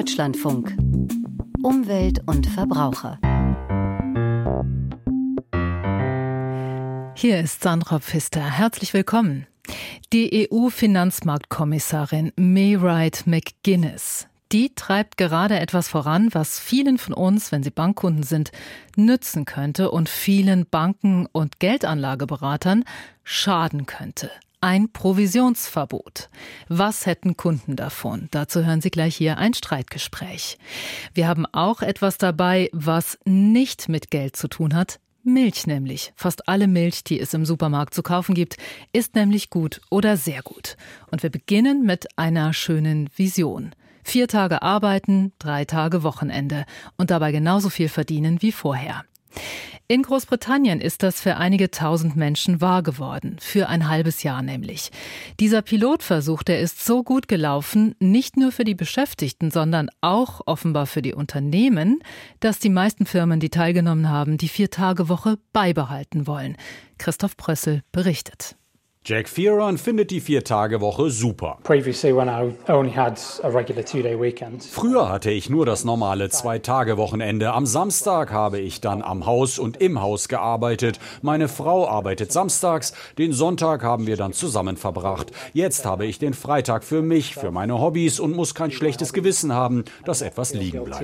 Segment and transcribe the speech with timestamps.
[0.00, 0.74] Deutschlandfunk.
[1.62, 3.18] Umwelt und Verbraucher.
[7.14, 8.40] Hier ist Sandra Pfister.
[8.40, 9.46] Herzlich willkommen.
[10.14, 17.70] Die EU-Finanzmarktkommissarin Maywright McGuinness die treibt gerade etwas voran, was vielen von uns, wenn sie
[17.70, 18.50] Bankkunden sind,
[18.96, 22.84] nützen könnte und vielen Banken und Geldanlageberatern
[23.22, 24.30] schaden könnte.
[24.62, 26.28] Ein Provisionsverbot.
[26.68, 28.28] Was hätten Kunden davon?
[28.30, 30.58] Dazu hören Sie gleich hier ein Streitgespräch.
[31.14, 35.00] Wir haben auch etwas dabei, was nicht mit Geld zu tun hat.
[35.22, 36.12] Milch nämlich.
[36.14, 38.58] Fast alle Milch, die es im Supermarkt zu kaufen gibt,
[38.92, 40.76] ist nämlich gut oder sehr gut.
[41.10, 43.74] Und wir beginnen mit einer schönen Vision.
[44.04, 46.66] Vier Tage arbeiten, drei Tage Wochenende
[46.98, 49.04] und dabei genauso viel verdienen wie vorher.
[49.90, 54.92] In Großbritannien ist das für einige tausend Menschen wahr geworden, für ein halbes Jahr nämlich.
[55.40, 60.86] Dieser Pilotversuch, der ist so gut gelaufen, nicht nur für die Beschäftigten, sondern auch offenbar
[60.86, 61.98] für die Unternehmen,
[62.38, 66.56] dass die meisten Firmen, die teilgenommen haben, die Vier-Tage-Woche beibehalten wollen.
[66.98, 68.54] Christoph Prössel berichtet.
[69.02, 71.58] Jack Fearon findet die Vier-Tage-Woche super.
[74.70, 77.54] Früher hatte ich nur das normale Zwei-Tage-Wochenende.
[77.54, 81.00] Am Samstag habe ich dann am Haus und im Haus gearbeitet.
[81.22, 82.92] Meine Frau arbeitet samstags.
[83.16, 85.32] Den Sonntag haben wir dann zusammen verbracht.
[85.54, 89.54] Jetzt habe ich den Freitag für mich, für meine Hobbys und muss kein schlechtes Gewissen
[89.54, 91.00] haben, dass etwas liegen bleibt.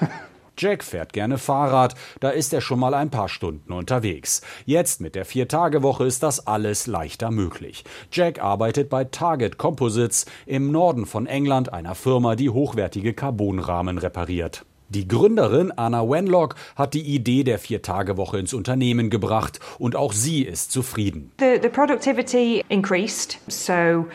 [0.60, 4.42] Jack fährt gerne Fahrrad, da ist er schon mal ein paar Stunden unterwegs.
[4.66, 7.82] Jetzt mit der Vier-Tage-Woche ist das alles leichter möglich.
[8.12, 14.66] Jack arbeitet bei Target Composites im Norden von England, einer Firma, die hochwertige Carbonrahmen repariert.
[14.90, 20.42] Die Gründerin Anna Wenlock hat die Idee der Vier-Tage-Woche ins Unternehmen gebracht und auch sie
[20.42, 21.30] ist zufrieden.
[21.38, 24.06] The, the productivity increased, so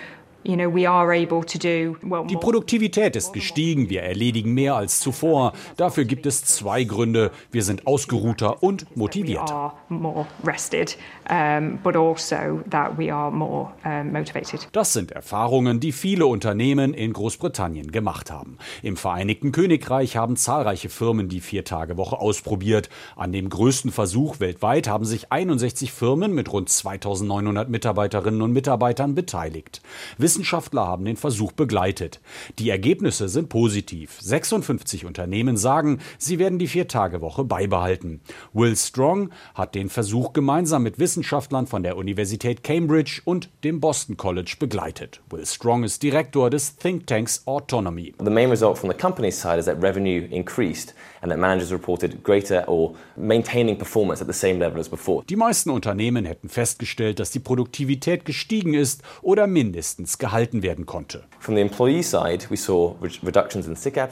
[2.27, 5.53] die Produktivität ist gestiegen, wir erledigen mehr als zuvor.
[5.77, 7.31] Dafür gibt es zwei Gründe.
[7.51, 9.73] Wir sind ausgeruhter und motivierter.
[14.63, 18.57] Also das sind Erfahrungen, die viele Unternehmen in Großbritannien gemacht haben.
[18.83, 22.89] Im Vereinigten Königreich haben zahlreiche Firmen die Vier-Tage-Woche ausprobiert.
[23.15, 29.15] An dem größten Versuch weltweit haben sich 61 Firmen mit rund 2900 Mitarbeiterinnen und Mitarbeitern
[29.15, 29.81] beteiligt.
[30.17, 32.21] Wissenschaftler haben den Versuch begleitet.
[32.59, 34.17] Die Ergebnisse sind positiv.
[34.21, 38.21] 56 Unternehmen sagen, sie werden die Vier-Tage-Woche beibehalten.
[38.53, 44.17] Will Strong hat den Versuch gemeinsam mit Wissenschaftlern von der Universität Cambridge und dem Boston
[44.17, 45.21] College begleitet.
[45.29, 48.13] Will Strong ist Direktor des Think Tanks Autonomy.
[48.23, 52.23] The main result from the company's side is that revenue increased and that managers reported
[52.23, 55.23] greater or maintaining performance at the same level as before.
[55.27, 61.23] Die meisten Unternehmen hätten festgestellt, dass die Produktivität gestiegen ist oder mindestens gehalten werden konnte.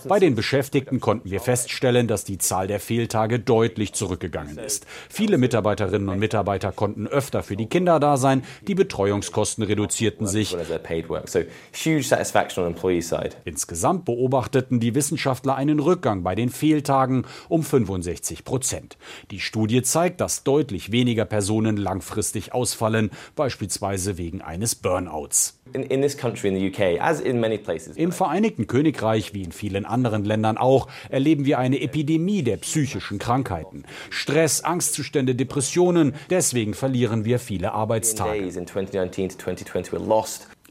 [0.07, 4.85] Bei den Beschäftigten konnten wir feststellen, dass die Zahl der Fehltage deutlich zurückgegangen ist.
[5.09, 10.55] Viele Mitarbeiterinnen und Mitarbeiter konnten öfter für die Kinder da sein, die Betreuungskosten reduzierten sich.
[13.45, 18.97] Insgesamt beobachteten die Wissenschaftler einen Rückgang bei den Fehltagen um 65 Prozent.
[19.31, 25.59] Die Studie zeigt, dass deutlich weniger Personen langfristig ausfallen, beispielsweise wegen eines Burnouts.
[27.95, 33.17] Im Vereinigten Königreich, wie in vielen anderen Ländern auch, erleben wir eine Epidemie der psychischen
[33.17, 33.83] Krankheiten.
[34.09, 38.51] Stress, Angstzustände, Depressionen, deswegen verlieren wir viele Arbeitstage.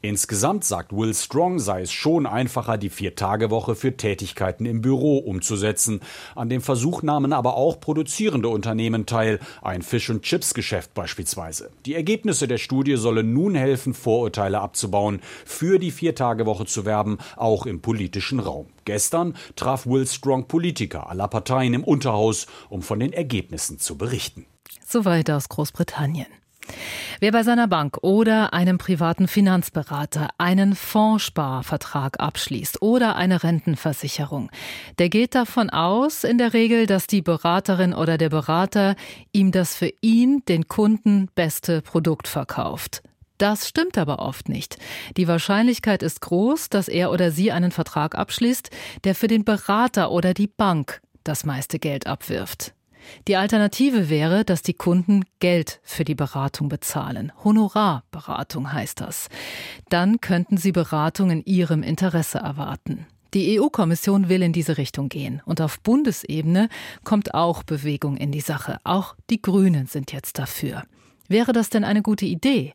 [0.04, 6.00] Insgesamt, sagt Will Strong, sei es schon einfacher, die Vier-Tage-Woche für Tätigkeiten im Büro umzusetzen.
[6.34, 11.70] An dem Versuch nahmen aber auch produzierende Unternehmen teil, ein Fish- und Chips-Geschäft beispielsweise.
[11.86, 17.64] Die Ergebnisse der Studie sollen nun helfen, Vorurteile abzubauen, für die Vier-Tage-Woche zu werben, auch
[17.64, 18.66] im politischen Raum.
[18.84, 24.46] Gestern traf Will Strong Politiker aller Parteien im Unterhaus, um von den Ergebnissen zu berichten.
[24.84, 26.26] Soweit aus Großbritannien.
[27.20, 34.50] Wer bei seiner Bank oder einem privaten Finanzberater einen Fondssparvertrag abschließt oder eine Rentenversicherung,
[34.98, 38.96] der geht davon aus, in der Regel, dass die Beraterin oder der Berater
[39.32, 43.02] ihm das für ihn, den Kunden, beste Produkt verkauft.
[43.38, 44.76] Das stimmt aber oft nicht.
[45.16, 48.70] Die Wahrscheinlichkeit ist groß, dass er oder sie einen Vertrag abschließt,
[49.04, 52.74] der für den Berater oder die Bank das meiste Geld abwirft.
[53.28, 57.32] Die Alternative wäre, dass die Kunden Geld für die Beratung bezahlen.
[57.44, 59.28] Honorarberatung heißt das.
[59.88, 63.06] Dann könnten sie Beratung in ihrem Interesse erwarten.
[63.34, 65.40] Die EU-Kommission will in diese Richtung gehen.
[65.46, 66.68] Und auf Bundesebene
[67.02, 68.78] kommt auch Bewegung in die Sache.
[68.84, 70.82] Auch die Grünen sind jetzt dafür.
[71.28, 72.72] Wäre das denn eine gute Idee?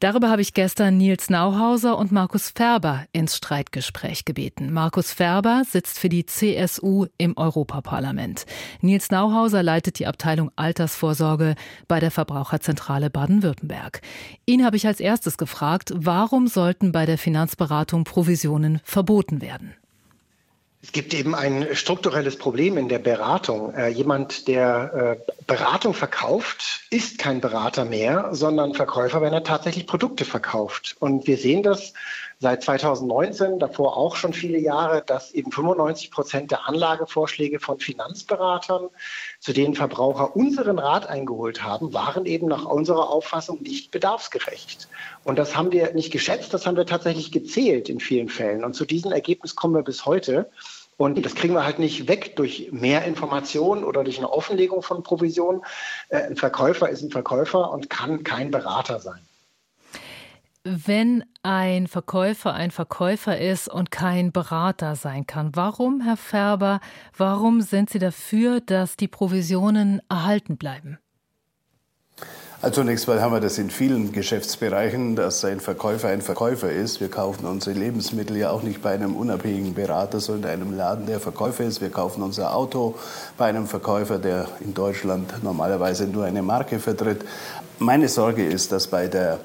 [0.00, 4.72] Darüber habe ich gestern Nils Nauhauser und Markus Ferber ins Streitgespräch gebeten.
[4.72, 8.46] Markus Ferber sitzt für die CSU im Europaparlament.
[8.80, 11.54] Nils Nauhauser leitet die Abteilung Altersvorsorge
[11.86, 14.00] bei der Verbraucherzentrale Baden-Württemberg.
[14.46, 19.74] Ihn habe ich als erstes gefragt, warum sollten bei der Finanzberatung Provisionen verboten werden?
[20.84, 23.72] Es gibt eben ein strukturelles Problem in der Beratung.
[23.72, 29.86] Äh, jemand, der äh, Beratung verkauft, ist kein Berater mehr, sondern Verkäufer, wenn er tatsächlich
[29.86, 30.96] Produkte verkauft.
[31.00, 31.94] Und wir sehen das
[32.38, 38.88] seit 2019, davor auch schon viele Jahre, dass eben 95 Prozent der Anlagevorschläge von Finanzberatern,
[39.40, 44.88] zu denen Verbraucher unseren Rat eingeholt haben, waren eben nach unserer Auffassung nicht bedarfsgerecht.
[45.24, 48.64] Und das haben wir nicht geschätzt, das haben wir tatsächlich gezählt in vielen Fällen.
[48.64, 50.50] Und zu diesem Ergebnis kommen wir bis heute.
[50.96, 55.02] Und das kriegen wir halt nicht weg durch mehr Informationen oder durch eine Offenlegung von
[55.02, 55.62] Provisionen.
[56.08, 59.20] Äh, ein Verkäufer ist ein Verkäufer und kann kein Berater sein.
[60.66, 66.80] Wenn ein Verkäufer ein Verkäufer ist und kein Berater sein kann, warum, Herr Färber,
[67.18, 70.96] warum sind Sie dafür, dass die Provisionen erhalten bleiben?
[72.62, 76.98] Also zunächst mal haben wir das in vielen Geschäftsbereichen, dass ein Verkäufer ein Verkäufer ist.
[76.98, 81.04] Wir kaufen unsere Lebensmittel ja auch nicht bei einem unabhängigen Berater, sondern in einem Laden,
[81.04, 81.82] der Verkäufer ist.
[81.82, 82.94] Wir kaufen unser Auto
[83.36, 87.22] bei einem Verkäufer, der in Deutschland normalerweise nur eine Marke vertritt.
[87.78, 89.40] Meine Sorge ist, dass bei der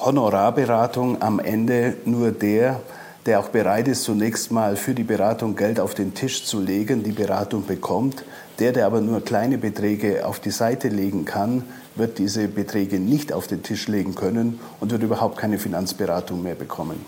[0.00, 2.80] Honorarberatung am Ende nur der,
[3.26, 7.02] der auch bereit ist, zunächst mal für die Beratung Geld auf den Tisch zu legen,
[7.02, 8.24] die Beratung bekommt.
[8.58, 11.64] Der, der aber nur kleine Beträge auf die Seite legen kann,
[11.94, 16.54] wird diese Beträge nicht auf den Tisch legen können und wird überhaupt keine Finanzberatung mehr
[16.54, 17.04] bekommen.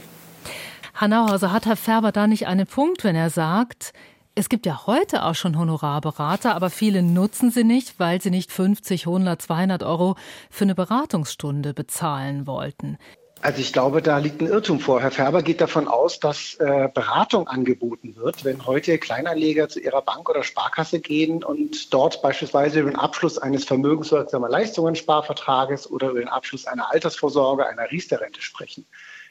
[0.93, 3.95] Herr Nauhauser, hat Herr Färber da nicht einen Punkt, wenn er sagt,
[4.35, 8.53] es gibt ja heute auch schon Honorarberater, aber viele nutzen sie nicht, weil sie nicht
[8.53, 10.17] 50, 100, 200 Euro
[10.51, 12.99] für eine Beratungsstunde bezahlen wollten.
[13.43, 15.01] Also ich glaube, da liegt ein Irrtum vor.
[15.01, 20.03] Herr Färber geht davon aus, dass äh, Beratung angeboten wird, wenn heute Kleinanleger zu ihrer
[20.03, 26.21] Bank oder Sparkasse gehen und dort beispielsweise über den Abschluss eines vermögenswirksamer Leistungen-Sparvertrages oder über
[26.21, 28.87] den Abschluss einer Altersvorsorge, einer Riester-Rente sprechen.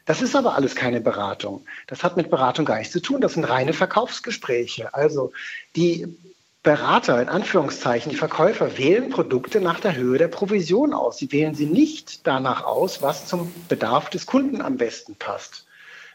[0.09, 1.63] Das ist aber alles keine Beratung.
[1.85, 3.21] Das hat mit Beratung gar nichts zu tun.
[3.21, 4.91] Das sind reine Verkaufsgespräche.
[4.95, 5.33] Also
[5.75, 6.17] die
[6.63, 11.19] Berater, in Anführungszeichen, die Verkäufer wählen Produkte nach der Höhe der Provision aus.
[11.19, 15.67] Sie wählen sie nicht danach aus, was zum Bedarf des Kunden am besten passt.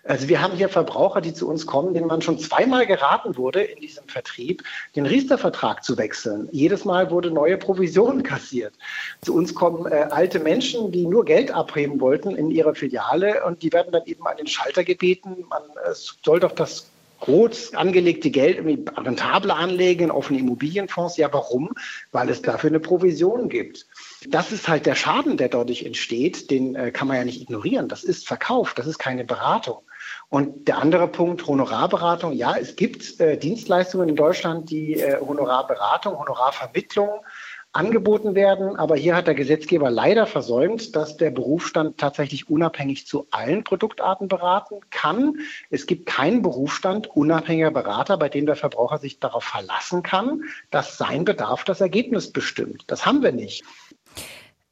[0.07, 3.63] Also wir haben hier Verbraucher, die zu uns kommen, denen man schon zweimal geraten wurde
[3.63, 4.63] in diesem Vertrieb,
[4.97, 6.49] den Riester-Vertrag zu wechseln.
[6.53, 8.75] Jedes Mal wurde neue Provision kassiert.
[9.23, 13.63] Zu uns kommen äh, alte Menschen, die nur Geld abheben wollten in ihrer Filiale und
[13.63, 16.87] die werden dann eben an den Schalter gebeten, man äh, soll doch das
[17.21, 21.17] groß angelegte Geld irgendwie rentabel anlegen in offene Immobilienfonds.
[21.17, 21.71] Ja, warum?
[22.13, 23.87] Weil es dafür eine Provision gibt.
[24.29, 26.51] Das ist halt der Schaden, der dadurch entsteht.
[26.51, 27.89] Den äh, kann man ja nicht ignorieren.
[27.89, 29.79] Das ist Verkauf, das ist keine Beratung.
[30.35, 32.33] Und der andere Punkt, Honorarberatung.
[32.33, 37.21] Ja, es gibt äh, Dienstleistungen in Deutschland, die äh, Honorarberatung, Honorarvermittlung
[37.71, 38.75] angeboten werden.
[38.75, 44.27] Aber hier hat der Gesetzgeber leider versäumt, dass der Berufsstand tatsächlich unabhängig zu allen Produktarten
[44.27, 45.37] beraten kann.
[45.71, 50.43] Es gibt keinen Berufsstand unabhängiger Berater, bei dem der Verbraucher sich darauf verlassen kann,
[50.73, 52.83] dass sein Bedarf das Ergebnis bestimmt.
[52.89, 53.63] Das haben wir nicht.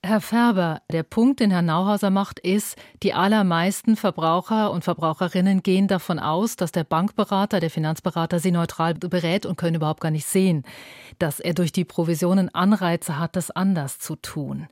[0.05, 5.87] Herr Färber, der Punkt, den Herr Nauhauser macht, ist, die allermeisten Verbraucher und Verbraucherinnen gehen
[5.87, 10.27] davon aus, dass der Bankberater, der Finanzberater sie neutral berät und können überhaupt gar nicht
[10.27, 10.65] sehen,
[11.21, 14.67] dass er durch die Provisionen Anreize hat, das anders zu tun.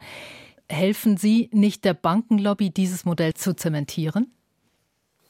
[0.68, 4.32] Helfen Sie nicht der Bankenlobby, dieses Modell zu zementieren?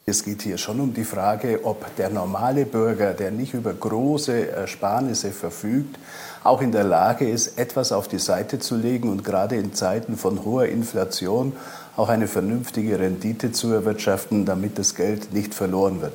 [0.07, 4.50] Es geht hier schon um die Frage, ob der normale Bürger, der nicht über große
[4.50, 5.99] Ersparnisse verfügt,
[6.42, 10.16] auch in der Lage ist, etwas auf die Seite zu legen und gerade in Zeiten
[10.16, 11.52] von hoher Inflation
[11.97, 16.14] auch eine vernünftige Rendite zu erwirtschaften, damit das Geld nicht verloren wird.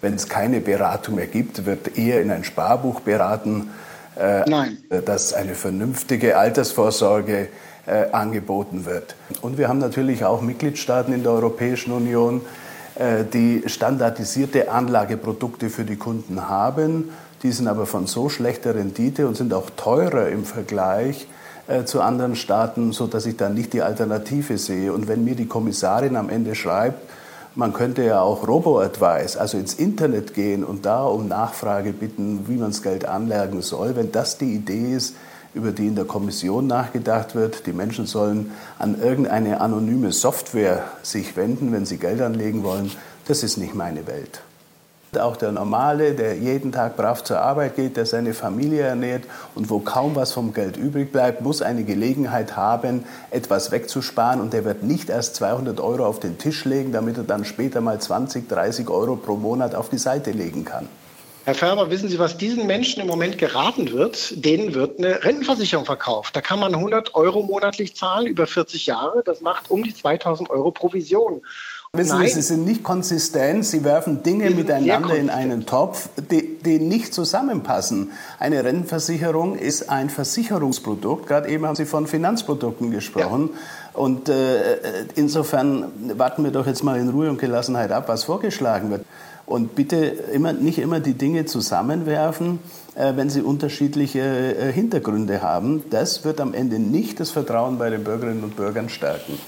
[0.00, 3.70] Wenn es keine Beratung mehr gibt, wird eher in ein Sparbuch beraten,
[4.16, 4.44] äh,
[5.04, 7.48] dass eine vernünftige Altersvorsorge
[7.86, 9.16] äh, angeboten wird.
[9.42, 12.40] Und wir haben natürlich auch Mitgliedstaaten in der Europäischen Union,
[13.32, 17.10] die standardisierte Anlageprodukte für die Kunden haben.
[17.42, 21.28] Die sind aber von so schlechter Rendite und sind auch teurer im Vergleich
[21.68, 24.92] äh, zu anderen Staaten, sodass ich dann nicht die Alternative sehe.
[24.92, 27.08] Und wenn mir die Kommissarin am Ende schreibt,
[27.54, 32.56] man könnte ja auch Robo-Advice, also ins Internet gehen und da um Nachfrage bitten, wie
[32.56, 35.14] man das Geld anlegen soll, wenn das die Idee ist,
[35.54, 37.66] über die in der Kommission nachgedacht wird.
[37.66, 42.90] Die Menschen sollen an irgendeine anonyme Software sich wenden, wenn sie Geld anlegen wollen.
[43.26, 44.42] Das ist nicht meine Welt.
[45.18, 49.24] Auch der Normale, der jeden Tag brav zur Arbeit geht, der seine Familie ernährt
[49.54, 54.38] und wo kaum was vom Geld übrig bleibt, muss eine Gelegenheit haben, etwas wegzusparen.
[54.38, 57.80] Und der wird nicht erst 200 Euro auf den Tisch legen, damit er dann später
[57.80, 60.88] mal 20, 30 Euro pro Monat auf die Seite legen kann.
[61.48, 64.44] Herr Färber, wissen Sie, was diesen Menschen im Moment geraten wird?
[64.44, 66.36] Denen wird eine Rentenversicherung verkauft.
[66.36, 69.22] Da kann man 100 Euro monatlich zahlen über 40 Jahre.
[69.24, 71.40] Das macht um die 2000 Euro Provision.
[71.94, 73.64] Wissen Sie, Sie sind nicht konsistent.
[73.64, 78.12] Sie werfen Dinge miteinander in einen Topf, die, die, nicht zusammenpassen.
[78.38, 81.28] Eine Rentenversicherung ist ein Versicherungsprodukt.
[81.28, 83.48] Gerade eben haben Sie von Finanzprodukten gesprochen.
[83.94, 84.00] Ja.
[84.00, 88.90] Und äh, insofern warten wir doch jetzt mal in Ruhe und Gelassenheit ab, was vorgeschlagen
[88.90, 89.06] wird.
[89.48, 92.58] Und bitte immer, nicht immer die Dinge zusammenwerfen,
[92.94, 95.84] äh, wenn sie unterschiedliche äh, Hintergründe haben.
[95.88, 99.38] Das wird am Ende nicht das Vertrauen bei den Bürgerinnen und Bürgern stärken.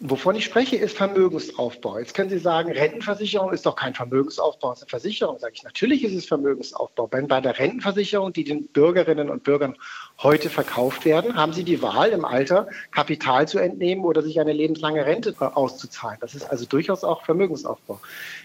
[0.00, 1.98] Wovon ich spreche, ist Vermögensaufbau.
[1.98, 5.38] Jetzt können Sie sagen, Rentenversicherung ist doch kein Vermögensaufbau, es ist eine Versicherung.
[5.38, 7.08] Sage ich, natürlich ist es Vermögensaufbau.
[7.10, 9.76] Wenn bei der Rentenversicherung, die den Bürgerinnen und Bürgern
[10.22, 14.52] heute verkauft werden, haben Sie die Wahl, im Alter Kapital zu entnehmen oder sich eine
[14.52, 16.18] lebenslange Rente auszuzahlen.
[16.20, 18.00] Das ist also durchaus auch Vermögensaufbau.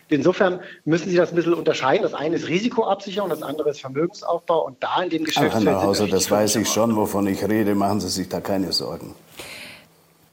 [0.08, 2.04] Insofern müssen Sie das ein bisschen unterscheiden.
[2.04, 4.66] Das eine ist Risikoabsicherung, das andere ist Vermögensaufbau.
[4.66, 5.66] Und da in dem Geschäftsfeld...
[5.66, 7.76] Herr Hauser, das weiß ich schon, wovon ich rede.
[7.76, 9.16] Machen Sie sich da keine Sorgen.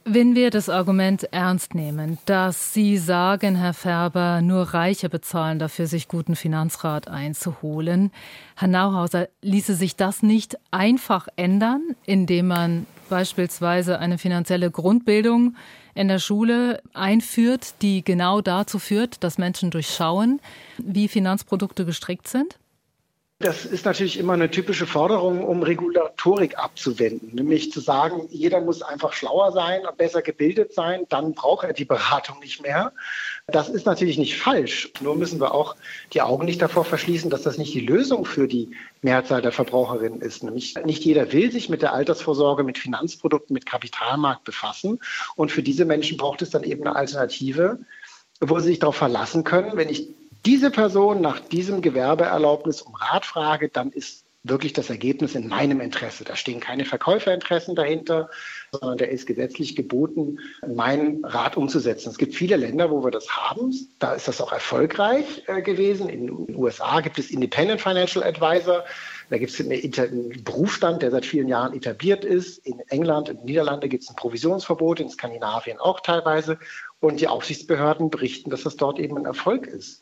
[0.09, 5.85] Wenn wir das Argument ernst nehmen, dass Sie sagen, Herr Färber, nur Reiche bezahlen dafür,
[5.85, 8.13] sich guten Finanzrat einzuholen,
[8.55, 15.57] Herr Nauhauser, ließe sich das nicht einfach ändern, indem man beispielsweise eine finanzielle Grundbildung
[15.93, 20.39] in der Schule einführt, die genau dazu führt, dass Menschen durchschauen,
[20.77, 22.57] wie Finanzprodukte gestrickt sind?
[23.39, 28.81] Das ist natürlich immer eine typische Forderung, um Regulatorik abzuwenden, nämlich zu sagen, jeder muss
[28.81, 32.93] einfach schlauer sein und besser gebildet sein, dann braucht er die Beratung nicht mehr.
[33.45, 34.91] Das ist natürlich nicht falsch.
[35.01, 35.75] Nur müssen wir auch
[36.13, 40.21] die Augen nicht davor verschließen, dass das nicht die Lösung für die Mehrzahl der Verbraucherinnen
[40.21, 40.43] ist.
[40.43, 44.97] Nämlich nicht jeder will sich mit der Altersvorsorge, mit Finanzprodukten, mit Kapitalmarkt befassen.
[45.35, 47.77] Und für diese Menschen braucht es dann eben eine Alternative,
[48.41, 53.25] wo sie sich darauf verlassen können, wenn ich diese Person nach diesem Gewerbeerlaubnis um Rat
[53.25, 56.23] frage, dann ist wirklich das Ergebnis in meinem Interesse.
[56.23, 58.29] Da stehen keine Verkäuferinteressen dahinter,
[58.71, 62.09] sondern der ist gesetzlich geboten, meinen Rat umzusetzen.
[62.09, 63.73] Es gibt viele Länder, wo wir das haben.
[63.99, 66.09] Da ist das auch erfolgreich äh, gewesen.
[66.09, 68.85] In den USA gibt es Independent Financial Advisor.
[69.29, 72.65] Da gibt es einen Berufsstand, der seit vielen Jahren etabliert ist.
[72.65, 76.57] In England und Niederlande gibt es ein Provisionsverbot, in Skandinavien auch teilweise.
[76.99, 80.01] Und die Aufsichtsbehörden berichten, dass das dort eben ein Erfolg ist.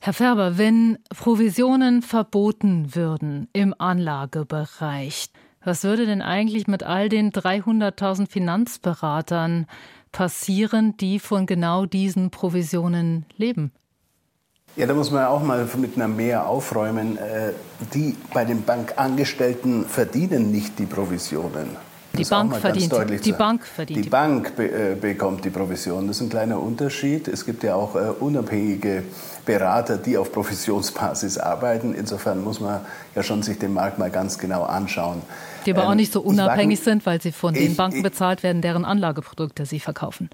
[0.00, 5.30] Herr Färber, wenn Provisionen verboten würden im Anlagebereich,
[5.64, 9.66] was würde denn eigentlich mit all den 300.000 Finanzberatern
[10.12, 13.72] passieren, die von genau diesen Provisionen leben?
[14.76, 17.16] Ja, da muss man auch mal mit einer Mehr aufräumen.
[17.16, 17.52] Äh,
[17.94, 21.76] die bei den Bankangestellten verdienen nicht die Provisionen.
[22.16, 24.04] Die Bank, verdient, die Bank verdient.
[24.04, 26.06] Die Bank be äh, bekommt die Provision.
[26.06, 27.28] Das ist ein kleiner Unterschied.
[27.28, 29.04] Es gibt ja auch äh, unabhängige
[29.44, 31.94] Berater, die auf Provisionsbasis arbeiten.
[31.94, 32.80] Insofern muss man
[33.14, 35.22] ja schon sich den Markt mal ganz genau anschauen.
[35.64, 38.42] Die aber ähm, auch nicht so unabhängig sind, weil sie von den Banken ich, bezahlt
[38.42, 40.28] werden, deren Anlageprodukte sie verkaufen.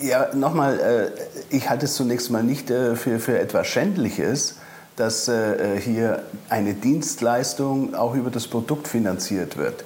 [0.00, 4.56] Ja, nochmal, äh, ich halte es zunächst mal nicht äh, für, für etwas Schändliches,
[4.96, 9.84] dass äh, hier eine Dienstleistung auch über das Produkt finanziert wird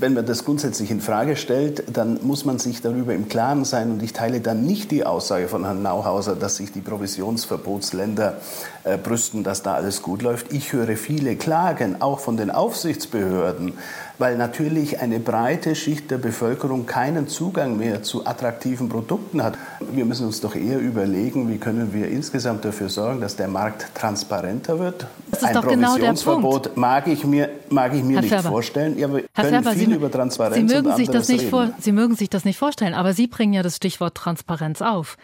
[0.00, 3.90] wenn man das grundsätzlich in Frage stellt, dann muss man sich darüber im Klaren sein.
[3.90, 8.38] Und ich teile dann nicht die Aussage von Herrn Nauhauser, dass sich die Provisionsverbotsländer
[8.84, 10.52] äh, brüsten, dass da alles gut läuft.
[10.52, 13.74] Ich höre viele Klagen, auch von den Aufsichtsbehörden,
[14.18, 19.58] weil natürlich eine breite Schicht der Bevölkerung keinen Zugang mehr zu attraktiven Produkten hat.
[19.92, 23.94] Wir müssen uns doch eher überlegen, wie können wir insgesamt dafür sorgen, dass der Markt
[23.94, 25.06] transparenter wird.
[25.30, 26.76] Das ist Ein doch genau der Punkt.
[26.76, 28.50] mag ich mir, mag ich mir nicht Färber.
[28.50, 28.98] vorstellen.
[28.98, 31.50] Ja, wir Herr können Färber, viel Sie, über Transparenz Sie mögen sich das nicht reden.
[31.50, 35.16] vor, Sie mögen sich das nicht vorstellen, aber Sie bringen ja das Stichwort Transparenz auf.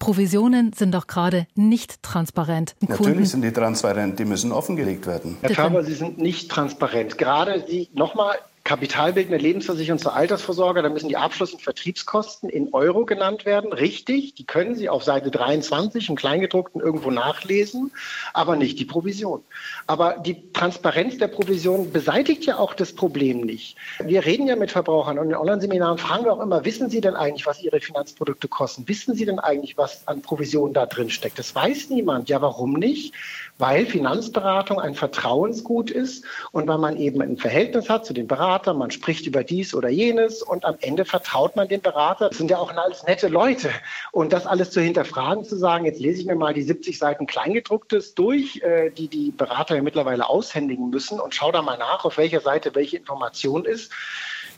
[0.00, 2.74] Provisionen sind doch gerade nicht transparent.
[2.80, 3.24] Natürlich Kunden.
[3.26, 5.36] sind die transparent, die müssen offengelegt werden.
[5.42, 7.18] Herr Faber, Sie sind nicht transparent.
[7.18, 8.36] Gerade Sie, nochmal,
[8.70, 13.72] kapitalbildende Lebensversicherung zur Altersvorsorge, da müssen die Abschluss- und Vertriebskosten in Euro genannt werden.
[13.72, 17.90] Richtig, die können Sie auf Seite 23 im Kleingedruckten irgendwo nachlesen,
[18.32, 19.42] aber nicht die Provision.
[19.88, 23.74] Aber die Transparenz der Provision beseitigt ja auch das Problem nicht.
[24.04, 27.16] Wir reden ja mit Verbrauchern und in Online-Seminaren fragen wir auch immer, wissen Sie denn
[27.16, 28.86] eigentlich, was Ihre Finanzprodukte kosten?
[28.86, 31.40] Wissen Sie denn eigentlich, was an Provisionen da drin steckt?
[31.40, 32.28] Das weiß niemand.
[32.28, 33.14] Ja, warum nicht?
[33.60, 38.74] Weil Finanzberatung ein Vertrauensgut ist und weil man eben ein Verhältnis hat zu Beratern, Berater,
[38.74, 42.28] man spricht über dies oder jenes und am Ende vertraut man den Berater.
[42.28, 43.70] Das sind ja auch alles nette Leute.
[44.12, 47.26] Und das alles zu hinterfragen, zu sagen, jetzt lese ich mir mal die 70 Seiten
[47.26, 52.04] Kleingedrucktes durch, äh, die die Berater ja mittlerweile aushändigen müssen und schau da mal nach,
[52.04, 53.92] auf welcher Seite welche Information ist.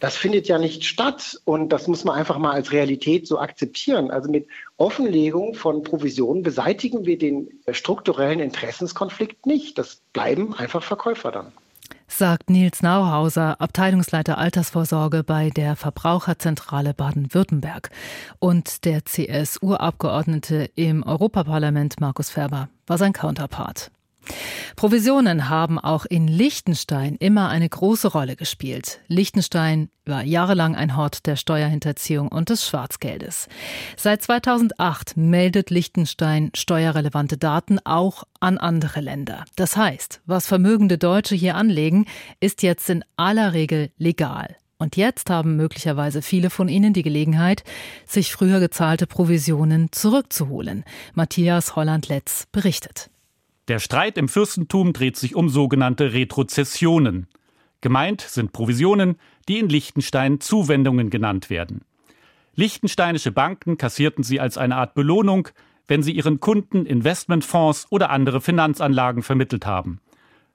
[0.02, 4.10] Das findet ja nicht statt und das muss man einfach mal als Realität so akzeptieren.
[4.10, 9.78] Also mit Offenlegung von Provisionen beseitigen wir den strukturellen Interessenskonflikt nicht.
[9.78, 11.52] Das bleiben einfach Verkäufer dann
[12.08, 17.90] sagt Nils Nauhauser, Abteilungsleiter Altersvorsorge bei der Verbraucherzentrale Baden-Württemberg
[18.38, 23.90] und der CSU-Abgeordnete im Europaparlament Markus Ferber war sein Counterpart.
[24.76, 29.00] Provisionen haben auch in Liechtenstein immer eine große Rolle gespielt.
[29.08, 33.48] Liechtenstein war jahrelang ein Hort der Steuerhinterziehung und des Schwarzgeldes.
[33.96, 39.44] Seit 2008 meldet Liechtenstein steuerrelevante Daten auch an andere Länder.
[39.56, 42.06] Das heißt, was vermögende Deutsche hier anlegen,
[42.40, 44.56] ist jetzt in aller Regel legal.
[44.78, 47.62] Und jetzt haben möglicherweise viele von ihnen die Gelegenheit,
[48.04, 50.82] sich früher gezahlte Provisionen zurückzuholen.
[51.14, 53.08] Matthias Holland-Letz berichtet.
[53.68, 57.28] Der Streit im Fürstentum dreht sich um sogenannte Retrozessionen.
[57.80, 59.16] Gemeint sind Provisionen,
[59.48, 61.82] die in Liechtenstein Zuwendungen genannt werden.
[62.54, 65.48] Liechtensteinische Banken kassierten sie als eine Art Belohnung,
[65.86, 70.00] wenn sie ihren Kunden Investmentfonds oder andere Finanzanlagen vermittelt haben.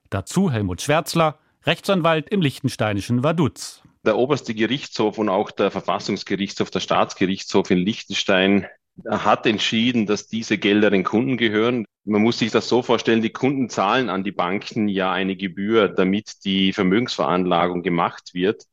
[0.10, 3.82] Dazu Helmut Schwärzler, Rechtsanwalt im liechtensteinischen Vaduz.
[4.06, 8.68] Der oberste Gerichtshof und auch der Verfassungsgerichtshof, der Staatsgerichtshof in Liechtenstein
[9.06, 11.86] hat entschieden, dass diese Gelder den Kunden gehören.
[12.06, 15.88] Man muss sich das so vorstellen, die Kunden zahlen an die Banken ja eine Gebühr,
[15.88, 18.64] damit die Vermögensveranlagung gemacht wird.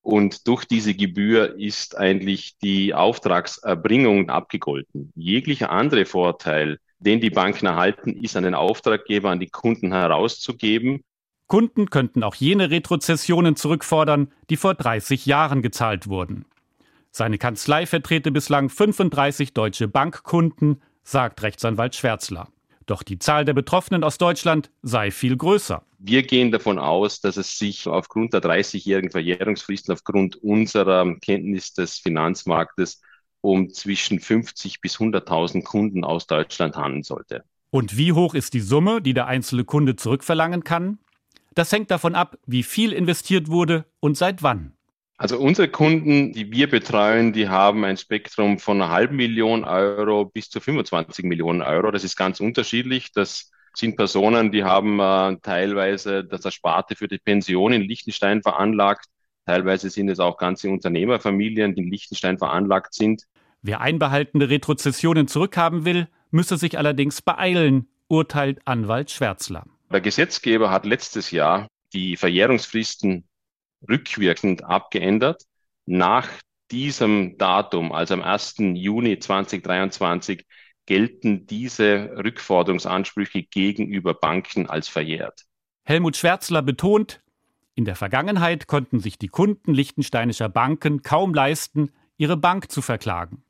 [0.00, 5.12] Und durch diese Gebühr ist eigentlich die Auftragserbringung abgegolten.
[5.14, 11.00] Jeglicher andere Vorteil, den die Banken erhalten, ist an den Auftraggeber, an die Kunden herauszugeben.
[11.46, 16.46] Kunden könnten auch jene Retrozessionen zurückfordern, die vor 30 Jahren gezahlt wurden.
[17.16, 22.48] Seine Kanzlei vertrete bislang 35 deutsche Bankkunden, sagt Rechtsanwalt Schwärzler.
[22.86, 25.84] Doch die Zahl der Betroffenen aus Deutschland sei viel größer.
[26.00, 31.98] Wir gehen davon aus, dass es sich aufgrund der 30-jährigen Verjährungsfristen, aufgrund unserer Kenntnis des
[31.98, 33.00] Finanzmarktes
[33.42, 37.44] um zwischen 50 bis 100.000 Kunden aus Deutschland handeln sollte.
[37.70, 40.98] Und wie hoch ist die Summe, die der einzelne Kunde zurückverlangen kann?
[41.54, 44.72] Das hängt davon ab, wie viel investiert wurde und seit wann.
[45.24, 50.26] Also unsere Kunden, die wir betreuen, die haben ein Spektrum von einer halben Million Euro
[50.26, 51.90] bis zu 25 Millionen Euro.
[51.90, 53.10] Das ist ganz unterschiedlich.
[53.10, 59.06] Das sind Personen, die haben äh, teilweise das Ersparte für die Pension in Liechtenstein veranlagt.
[59.46, 63.22] Teilweise sind es auch ganze Unternehmerfamilien, die in Liechtenstein veranlagt sind.
[63.62, 69.64] Wer einbehaltene Retrozessionen zurückhaben will, müsse sich allerdings beeilen, urteilt Anwalt Schwärzler.
[69.90, 73.24] Der Gesetzgeber hat letztes Jahr die Verjährungsfristen
[73.88, 75.42] rückwirkend abgeändert.
[75.86, 76.28] Nach
[76.70, 78.56] diesem Datum, also am 1.
[78.74, 80.44] Juni 2023,
[80.86, 85.44] gelten diese Rückforderungsansprüche gegenüber Banken als verjährt.
[85.84, 87.20] Helmut Schwärzler betont,
[87.74, 93.42] in der Vergangenheit konnten sich die Kunden liechtensteinischer Banken kaum leisten, ihre Bank zu verklagen.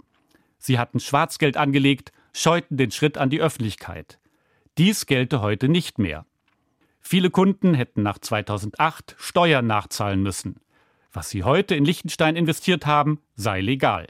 [0.58, 4.18] Sie hatten Schwarzgeld angelegt, scheuten den Schritt an die Öffentlichkeit.
[4.78, 6.24] Dies gelte heute nicht mehr.
[7.06, 10.56] Viele Kunden hätten nach 2008 Steuern nachzahlen müssen.
[11.12, 14.06] Was sie heute in Liechtenstein investiert haben, sei legal.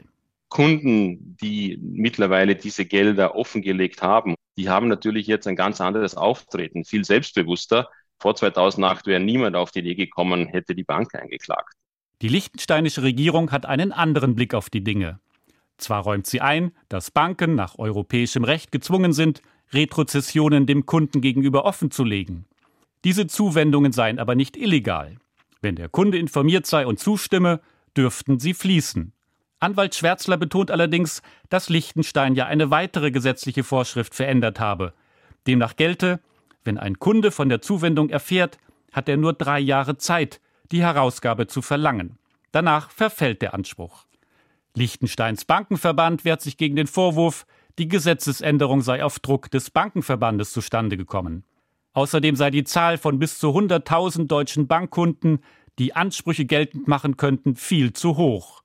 [0.47, 6.85] Kunden, die mittlerweile diese Gelder offengelegt haben, die haben natürlich jetzt ein ganz anderes Auftreten,
[6.85, 7.89] viel selbstbewusster.
[8.17, 11.73] Vor 2008 wäre niemand auf die Idee gekommen, hätte die Bank eingeklagt.
[12.21, 15.19] Die liechtensteinische Regierung hat einen anderen Blick auf die Dinge.
[15.77, 19.41] Zwar räumt sie ein, dass Banken nach europäischem Recht gezwungen sind,
[19.73, 22.45] Retrozessionen dem Kunden gegenüber offenzulegen.
[23.05, 25.17] Diese Zuwendungen seien aber nicht illegal.
[25.61, 27.61] Wenn der Kunde informiert sei und zustimme,
[27.95, 29.13] dürften sie fließen.
[29.59, 34.93] Anwalt Schwärzler betont allerdings, dass Liechtenstein ja eine weitere gesetzliche Vorschrift verändert habe.
[35.45, 36.19] Demnach gelte,
[36.63, 38.57] wenn ein Kunde von der Zuwendung erfährt,
[38.91, 40.41] hat er nur drei Jahre Zeit,
[40.71, 42.17] die Herausgabe zu verlangen.
[42.51, 44.05] Danach verfällt der Anspruch.
[44.73, 47.45] Liechtensteins Bankenverband wehrt sich gegen den Vorwurf,
[47.77, 51.43] die Gesetzesänderung sei auf Druck des Bankenverbandes zustande gekommen.
[51.95, 55.39] Außerdem sei die Zahl von bis zu 100.000 deutschen Bankkunden,
[55.79, 58.63] die Ansprüche geltend machen könnten, viel zu hoch.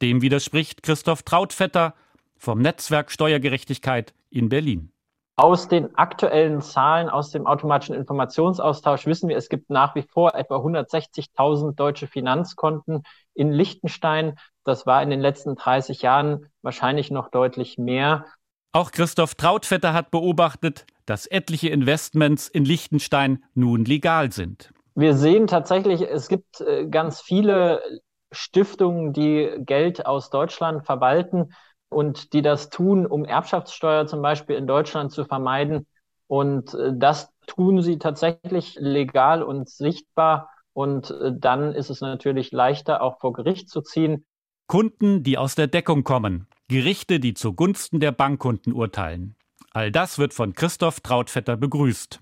[0.00, 1.94] Dem widerspricht Christoph Trautvetter
[2.38, 4.92] vom Netzwerk Steuergerechtigkeit in Berlin.
[5.34, 10.36] Aus den aktuellen Zahlen aus dem automatischen Informationsaustausch wissen wir, es gibt nach wie vor
[10.36, 13.02] etwa 160.000 deutsche Finanzkonten
[13.34, 14.38] in Liechtenstein.
[14.62, 18.26] Das war in den letzten 30 Jahren wahrscheinlich noch deutlich mehr.
[18.72, 24.72] Auch Christoph Trautvetter hat beobachtet, dass etliche Investments in Liechtenstein nun legal sind.
[24.94, 27.82] Wir sehen tatsächlich, es gibt äh, ganz viele
[28.30, 31.52] Stiftungen, die Geld aus Deutschland verwalten
[31.88, 35.88] und die das tun, um Erbschaftssteuer zum Beispiel in Deutschland zu vermeiden.
[36.28, 40.50] Und äh, das tun sie tatsächlich legal und sichtbar.
[40.72, 44.24] Und äh, dann ist es natürlich leichter, auch vor Gericht zu ziehen.
[44.68, 46.46] Kunden, die aus der Deckung kommen.
[46.68, 49.34] Gerichte, die zugunsten der Bankkunden urteilen.
[49.72, 52.18] All das wird von Christoph Trautvetter begrüßt.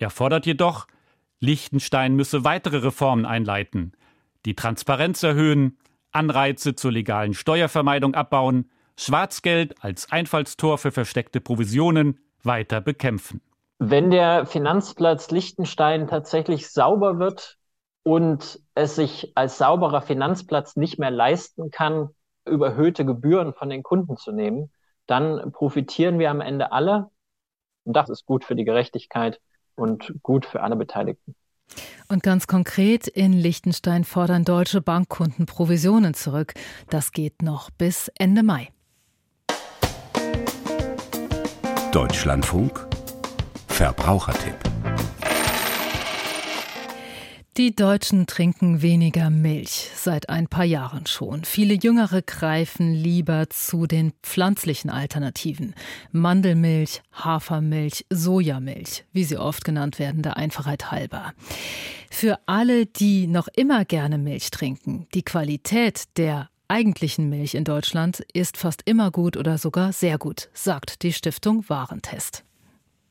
[0.00, 0.86] Er fordert jedoch,
[1.38, 3.92] Liechtenstein müsse weitere Reformen einleiten,
[4.44, 5.78] die Transparenz erhöhen,
[6.10, 13.40] Anreize zur legalen Steuervermeidung abbauen, Schwarzgeld als Einfallstor für versteckte Provisionen weiter bekämpfen.
[13.78, 17.56] Wenn der Finanzplatz Liechtenstein tatsächlich sauber wird
[18.02, 22.10] und es sich als sauberer Finanzplatz nicht mehr leisten kann,
[22.44, 24.70] überhöhte Gebühren von den Kunden zu nehmen,
[25.10, 27.10] dann profitieren wir am Ende alle.
[27.84, 29.40] Und das ist gut für die Gerechtigkeit
[29.74, 31.34] und gut für alle Beteiligten.
[32.08, 36.54] Und ganz konkret in Liechtenstein fordern deutsche Bankkunden Provisionen zurück.
[36.88, 38.68] Das geht noch bis Ende Mai.
[41.92, 42.86] Deutschlandfunk
[43.66, 44.69] Verbrauchertipp
[47.60, 51.44] die Deutschen trinken weniger Milch seit ein paar Jahren schon.
[51.44, 55.74] Viele Jüngere greifen lieber zu den pflanzlichen Alternativen.
[56.10, 61.34] Mandelmilch, Hafermilch, Sojamilch, wie sie oft genannt werden, der Einfachheit halber.
[62.10, 68.20] Für alle, die noch immer gerne Milch trinken, die Qualität der eigentlichen Milch in Deutschland
[68.32, 72.42] ist fast immer gut oder sogar sehr gut, sagt die Stiftung Warentest.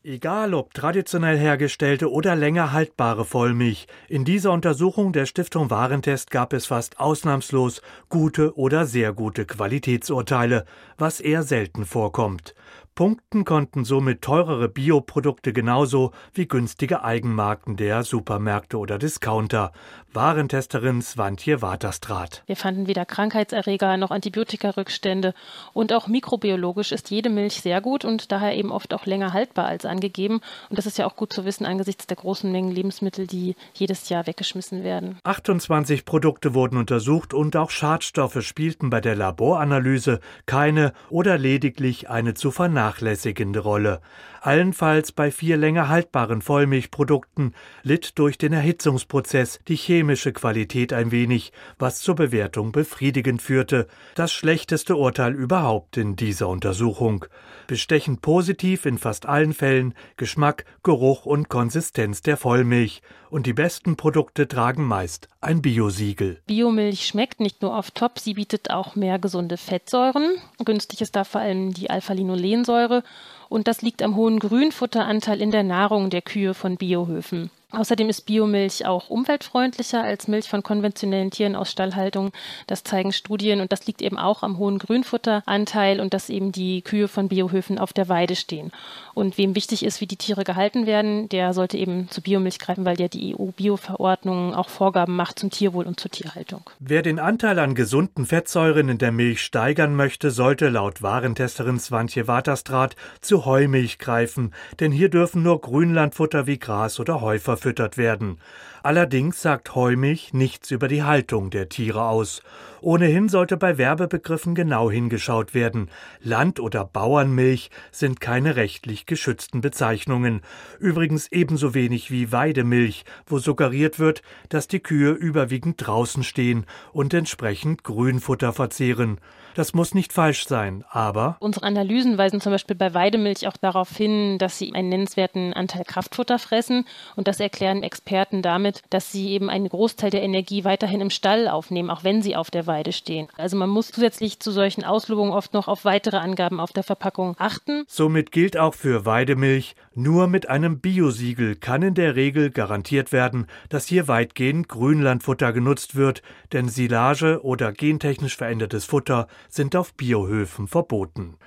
[0.02, 6.54] Egal ob traditionell hergestellte oder länger haltbare Vollmilch, in dieser Untersuchung der Stiftung Warentest gab
[6.54, 10.64] es fast ausnahmslos gute oder sehr gute Qualitätsurteile,
[10.98, 12.56] was eher selten vorkommt.
[12.96, 19.74] Punkten konnten somit teurere Bioprodukte genauso wie günstige Eigenmarken der Supermärkte oder Discounter.
[20.12, 22.42] Warentesterin Swantje Waterstraat.
[22.48, 25.36] Wir fanden weder Krankheitserreger noch Antibiotikarückstände
[25.74, 29.66] und auch mikrobiologisch ist jede Milch sehr gut und daher eben oft auch länger haltbar
[29.66, 30.42] als angegeben.
[30.70, 34.10] Und das ist ja auch gut zu wissen angesichts der großen Mengen Lebensmittel, die jedes
[34.10, 35.20] Jahr weggeschmissen werden.
[35.24, 42.34] 28 Produkte wurden untersucht und auch Schadstoffe spielten bei der Laboranalyse keine oder lediglich eine
[42.34, 44.02] zu vernachlässigende Rolle.
[44.42, 51.52] Allenfalls bei vier länger haltbaren Vollmilchprodukten litt durch den Erhitzungsprozess die chemische Qualität ein wenig,
[51.78, 53.86] was zur Bewertung befriedigend führte.
[54.16, 57.26] Das schlechteste Urteil überhaupt in dieser Untersuchung.
[57.68, 63.02] Bestechend positiv in fast allen Fällen Geschmack, Geruch und Konsistenz der Vollmilch.
[63.30, 66.42] Und die besten Produkte tragen meist ein Biosiegel.
[66.48, 70.38] Biomilch schmeckt nicht nur auf top, sie bietet auch mehr gesunde Fettsäuren.
[70.64, 73.04] Günstig ist da vor allem die Alpha-Linolensäure
[73.50, 77.52] und das liegt am hohen Grünfutteranteil in der Nahrung der Kühe von Biohöfen.
[77.72, 82.32] Außerdem ist Biomilch auch umweltfreundlicher als Milch von konventionellen Tieren aus Stallhaltung.
[82.66, 86.82] Das zeigen Studien und das liegt eben auch am hohen Grünfutteranteil und dass eben die
[86.82, 88.72] Kühe von Biohöfen auf der Weide stehen.
[89.14, 92.86] Und wem wichtig ist, wie die Tiere gehalten werden, der sollte eben zu Biomilch greifen,
[92.86, 96.64] weil ja die EU-Bio-Verordnung auch Vorgaben macht zum Tierwohl und zur Tierhaltung.
[96.80, 102.28] Wer den Anteil an gesunden Fettsäuren in der Milch steigern möchte, sollte laut Warentesterin Swantje
[102.28, 108.40] Waterstraat zu Heumilch greifen, denn hier dürfen nur Grünlandfutter wie Gras oder Heu verfüttert werden.
[108.84, 112.42] Allerdings sagt Heumilch nichts über die Haltung der Tiere aus.
[112.82, 115.90] Ohnehin sollte bei Werbebegriffen genau hingeschaut werden.
[116.22, 120.42] Land- oder Bauernmilch sind keine rechtlich geschützten Bezeichnungen.
[120.80, 127.14] Übrigens ebenso wenig wie Weidemilch, wo suggeriert wird, dass die Kühe überwiegend draußen stehen und
[127.14, 129.20] entsprechend Grünfutter verzehren.
[129.56, 131.36] Das muss nicht falsch sein, aber.
[131.40, 135.84] Unsere Analysen weisen zum Beispiel bei Weidemilch auch darauf hin, dass sie einen nennenswerten Anteil
[135.84, 136.86] Kraftfutter fressen.
[137.16, 141.48] Und das erklären Experten damit, dass sie eben einen Großteil der Energie weiterhin im Stall
[141.48, 143.28] aufnehmen, auch wenn sie auf der Weide stehen.
[143.38, 147.36] Also man muss zusätzlich zu solchen Auslobungen oft noch auf weitere Angaben auf der Verpackung
[147.38, 147.84] achten.
[147.88, 153.48] Somit gilt auch für Weidemilch, nur mit einem Biosiegel kann in der Regel garantiert werden,
[153.70, 156.22] dass hier weitgehend Grünlandfutter genutzt wird,
[156.54, 161.38] denn Silage oder gentechnisch verändertes Futter sind auf Biohöfen verboten.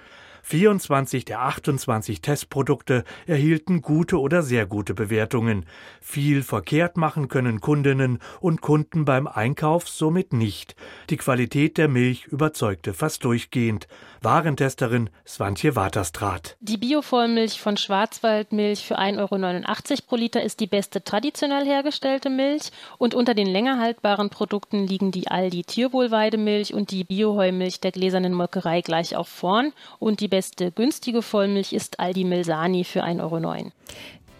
[0.42, 5.66] 24 der 28 Testprodukte erhielten gute oder sehr gute Bewertungen.
[6.00, 10.74] Viel verkehrt machen können Kundinnen und Kunden beim Einkauf somit nicht.
[11.10, 13.88] Die Qualität der Milch überzeugte fast durchgehend.
[14.20, 16.56] Warentesterin Swantje Waterstraat.
[16.60, 22.70] Die Biovollmilch von Schwarzwaldmilch für 1,89 Euro pro Liter ist die beste traditionell hergestellte Milch
[22.98, 28.34] und unter den länger haltbaren Produkten liegen die Aldi Tierwohlweidemilch und die Bioheumilch der gläsernen
[28.34, 33.70] Molkerei gleich auf vorn und die beste günstige Vollmilch ist Aldi Milsani für 1,09 Euro.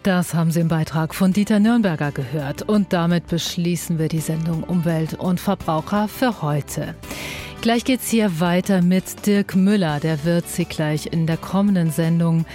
[0.01, 2.63] Das haben Sie im Beitrag von Dieter Nürnberger gehört.
[2.63, 6.95] Und damit beschließen wir die Sendung Umwelt und Verbraucher für heute.
[7.61, 9.99] Gleich geht's hier weiter mit Dirk Müller.
[9.99, 12.47] Der wird Sie gleich in der kommenden Sendung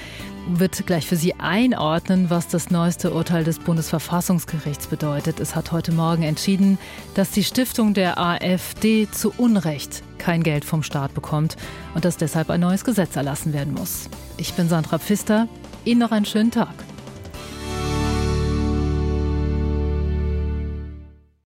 [0.49, 5.41] wird gleich für Sie einordnen, was das neueste Urteil des Bundesverfassungsgerichts bedeutet.
[5.41, 6.79] Es hat heute Morgen entschieden,
[7.15, 11.57] dass die Stiftung der AfD zu Unrecht kein Geld vom Staat bekommt
[11.95, 14.09] und dass deshalb ein neues Gesetz erlassen werden muss.
[14.37, 15.49] Ich bin Sandra Pfister.
[15.85, 16.75] Ihnen noch einen schönen Tag.